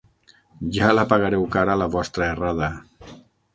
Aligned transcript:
Ja 0.77 0.89
la 0.99 1.03
pagareu 1.11 1.45
cara, 1.57 1.77
la 1.83 1.89
vostra 1.99 2.33
errada. 2.37 2.73